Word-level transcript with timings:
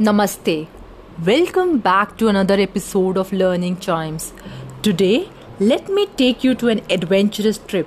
Namaste. 0.00 0.68
Welcome 1.22 1.78
back 1.78 2.16
to 2.16 2.28
another 2.28 2.58
episode 2.58 3.18
of 3.18 3.30
Learning 3.30 3.76
Chimes. 3.76 4.32
Today, 4.80 5.28
let 5.60 5.90
me 5.90 6.06
take 6.06 6.42
you 6.42 6.54
to 6.54 6.68
an 6.68 6.80
adventurous 6.88 7.58
trip. 7.58 7.86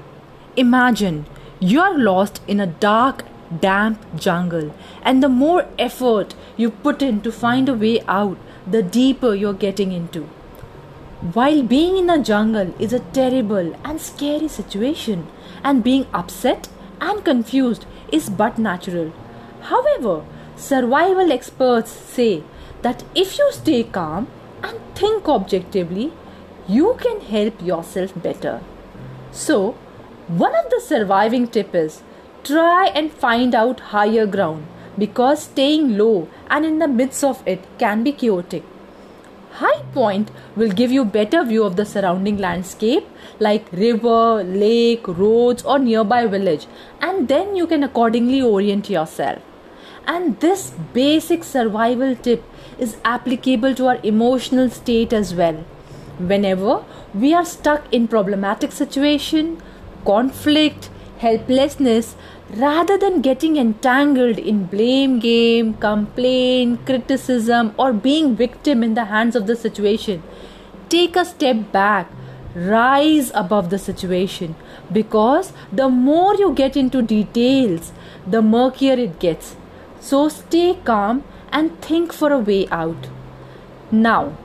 Imagine 0.55 1.25
you 1.59 1.81
are 1.81 1.97
lost 1.97 2.43
in 2.47 2.59
a 2.59 2.67
dark, 2.67 3.25
damp 3.59 3.99
jungle, 4.15 4.71
and 5.01 5.23
the 5.23 5.29
more 5.29 5.65
effort 5.79 6.35
you 6.55 6.69
put 6.69 7.01
in 7.01 7.21
to 7.21 7.31
find 7.31 7.67
a 7.67 7.73
way 7.73 8.01
out, 8.01 8.37
the 8.67 8.83
deeper 8.83 9.33
you're 9.33 9.53
getting 9.53 9.91
into. 9.91 10.25
While 11.33 11.63
being 11.63 11.97
in 11.97 12.11
a 12.11 12.21
jungle 12.21 12.75
is 12.77 12.93
a 12.93 12.99
terrible 12.99 13.75
and 13.83 13.99
scary 13.99 14.47
situation, 14.47 15.25
and 15.63 15.83
being 15.83 16.05
upset 16.13 16.69
and 17.01 17.25
confused 17.25 17.87
is 18.11 18.29
but 18.29 18.59
natural. 18.59 19.11
However, 19.61 20.23
survival 20.55 21.31
experts 21.31 21.91
say 21.91 22.43
that 22.81 23.03
if 23.13 23.37
you 23.37 23.49
stay 23.51 23.83
calm 23.83 24.27
and 24.63 24.79
think 24.95 25.27
objectively, 25.27 26.11
you 26.67 26.97
can 26.99 27.21
help 27.21 27.61
yourself 27.61 28.13
better. 28.21 28.61
So, 29.31 29.75
one 30.27 30.55
of 30.55 30.69
the 30.69 30.79
surviving 30.79 31.47
tips 31.47 31.75
is 31.75 32.03
try 32.43 32.87
and 32.87 33.11
find 33.11 33.53
out 33.53 33.79
higher 33.91 34.25
ground 34.25 34.65
because 34.97 35.43
staying 35.43 35.97
low 35.97 36.27
and 36.49 36.65
in 36.65 36.79
the 36.79 36.87
midst 36.87 37.23
of 37.23 37.43
it 37.47 37.63
can 37.77 38.03
be 38.03 38.11
chaotic. 38.11 38.63
High 39.53 39.83
point 39.93 40.31
will 40.55 40.69
give 40.69 40.91
you 40.91 41.05
better 41.05 41.43
view 41.43 41.63
of 41.63 41.75
the 41.75 41.85
surrounding 41.85 42.37
landscape 42.37 43.07
like 43.39 43.71
river, 43.71 44.43
lake, 44.43 45.07
roads 45.07 45.63
or 45.63 45.79
nearby 45.79 46.25
village 46.27 46.67
and 47.01 47.27
then 47.27 47.55
you 47.55 47.67
can 47.67 47.83
accordingly 47.83 48.41
orient 48.41 48.89
yourself. 48.89 49.41
And 50.07 50.39
this 50.39 50.71
basic 50.93 51.43
survival 51.43 52.15
tip 52.15 52.43
is 52.77 52.97
applicable 53.03 53.73
to 53.75 53.87
our 53.87 53.99
emotional 54.03 54.69
state 54.69 55.13
as 55.13 55.33
well. 55.33 55.63
Whenever 56.19 56.83
we 57.13 57.33
are 57.33 57.45
stuck 57.45 57.91
in 57.93 58.07
problematic 58.07 58.71
situation, 58.71 59.61
conflict, 60.05 60.89
helplessness, 61.17 62.15
rather 62.51 62.97
than 62.97 63.21
getting 63.21 63.57
entangled 63.57 64.37
in 64.37 64.65
blame 64.65 65.19
game, 65.19 65.73
complaint, 65.75 66.85
criticism 66.85 67.73
or 67.77 67.91
being 67.91 68.35
victim 68.35 68.83
in 68.83 68.93
the 68.93 69.05
hands 69.05 69.35
of 69.35 69.47
the 69.47 69.55
situation, 69.55 70.21
take 70.89 71.15
a 71.15 71.25
step 71.25 71.71
back 71.71 72.09
rise 72.55 73.31
above 73.35 73.69
the 73.69 73.77
situation 73.77 74.55
because 74.91 75.51
the 75.73 75.89
more 75.89 76.35
you 76.35 76.53
get 76.53 76.77
into 76.77 77.01
details, 77.01 77.91
the 78.25 78.41
murkier 78.41 78.93
it 78.93 79.19
gets. 79.19 79.55
So 80.07 80.29
stay 80.29 80.77
calm 80.85 81.23
and 81.51 81.81
think 81.81 82.13
for 82.13 82.31
a 82.31 82.37
way 82.37 82.67
out. 82.69 83.07
Now, 83.91 84.37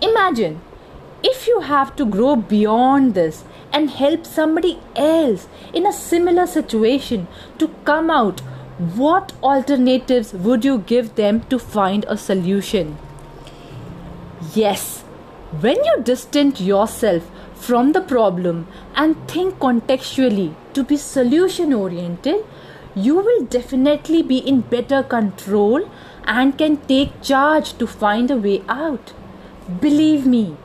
imagine 0.00 0.60
if 1.24 1.48
you 1.48 1.60
have 1.60 1.96
to 1.96 2.04
grow 2.04 2.36
beyond 2.36 3.14
this 3.14 3.42
and 3.72 3.90
help 3.90 4.24
somebody 4.24 4.78
else 4.94 5.48
in 5.74 5.86
a 5.86 5.92
similar 5.92 6.46
situation 6.46 7.26
to 7.58 7.68
come 7.84 8.10
out, 8.10 8.40
what 9.00 9.32
alternatives 9.42 10.32
would 10.32 10.64
you 10.64 10.78
give 10.78 11.16
them 11.16 11.42
to 11.48 11.58
find 11.58 12.06
a 12.08 12.16
solution? 12.16 12.96
Yes, 14.54 15.02
when 15.60 15.84
you 15.84 16.00
distance 16.04 16.60
yourself 16.60 17.28
from 17.54 17.92
the 17.92 18.00
problem 18.00 18.66
and 18.94 19.28
think 19.28 19.58
contextually 19.58 20.54
to 20.74 20.84
be 20.84 20.96
solution 20.96 21.72
oriented, 21.72 22.44
you 22.94 23.16
will 23.16 23.44
definitely 23.44 24.22
be 24.22 24.38
in 24.38 24.60
better 24.60 25.02
control 25.02 25.88
and 26.24 26.56
can 26.58 26.76
take 26.88 27.22
charge 27.22 27.72
to 27.78 27.86
find 27.86 28.30
a 28.30 28.36
way 28.36 28.62
out. 28.68 29.12
Believe 29.80 30.26
me, 30.26 30.56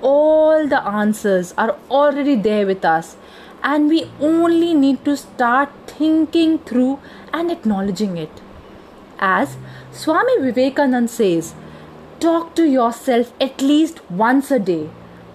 all 0.00 0.66
the 0.66 0.82
answers 0.86 1.54
are 1.56 1.76
already 1.90 2.34
there 2.34 2.66
with 2.66 2.84
us, 2.84 3.16
and 3.62 3.88
we 3.88 4.10
only 4.20 4.74
need 4.74 5.04
to 5.04 5.16
start 5.16 5.70
thinking 5.86 6.58
through 6.58 6.98
and 7.32 7.50
acknowledging 7.50 8.16
it. 8.16 8.40
As 9.20 9.56
Swami 9.92 10.38
Vivekananda 10.40 11.08
says, 11.08 11.54
talk 12.18 12.56
to 12.56 12.64
yourself 12.64 13.32
at 13.40 13.62
least 13.62 14.00
once 14.10 14.50
a 14.50 14.58
day. 14.58 14.90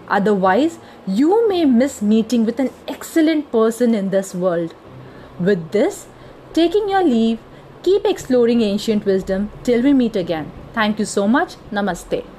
Otherwise, 0.10 0.80
you 1.06 1.48
may 1.48 1.64
miss 1.64 2.02
meeting 2.02 2.46
with 2.46 2.60
an 2.60 2.70
excellent 2.88 3.52
person 3.52 3.96
in 3.96 4.10
this 4.10 4.36
world. 4.36 4.74
With 5.40 5.72
this, 5.72 6.08
taking 6.58 6.90
your 6.90 7.04
leave, 7.04 7.38
keep 7.84 8.04
exploring 8.04 8.62
ancient 8.62 9.06
wisdom 9.06 9.52
till 9.64 9.84
we 9.84 9.94
meet 9.94 10.16
again. 10.16 10.52
Thank 10.74 10.98
you 10.98 11.06
so 11.06 11.28
much. 11.28 11.56
Namaste. 11.72 12.37